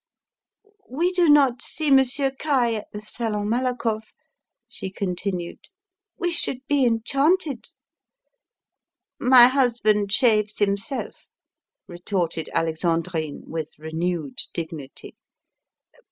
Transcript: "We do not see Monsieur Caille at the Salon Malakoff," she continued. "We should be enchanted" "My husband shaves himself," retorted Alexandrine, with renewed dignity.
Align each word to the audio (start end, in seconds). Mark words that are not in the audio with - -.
"We 0.89 1.11
do 1.11 1.29
not 1.29 1.61
see 1.61 1.91
Monsieur 1.91 2.31
Caille 2.31 2.77
at 2.77 2.87
the 2.91 3.03
Salon 3.03 3.47
Malakoff," 3.49 4.07
she 4.67 4.89
continued. 4.89 5.59
"We 6.17 6.31
should 6.31 6.65
be 6.67 6.85
enchanted" 6.85 7.65
"My 9.19 9.45
husband 9.45 10.11
shaves 10.11 10.57
himself," 10.57 11.27
retorted 11.87 12.49
Alexandrine, 12.51 13.43
with 13.45 13.77
renewed 13.77 14.39
dignity. 14.55 15.17